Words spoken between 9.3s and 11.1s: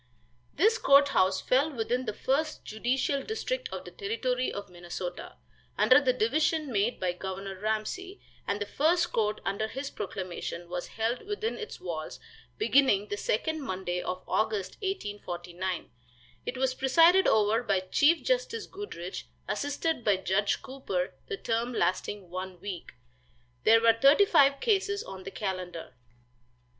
under his proclamation was